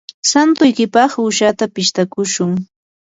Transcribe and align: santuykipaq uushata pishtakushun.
santuykipaq 0.29 1.11
uushata 1.23 1.65
pishtakushun. 1.73 2.51